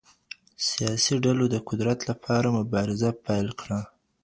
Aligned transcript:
سياسي 0.67 1.15
ډلو 1.25 1.45
د 1.49 1.55
قدرت 1.69 1.99
له 2.07 2.13
پاره 2.23 2.49
مبارزه 2.59 3.09
پيل 3.25 3.47
کړه. 3.61 3.79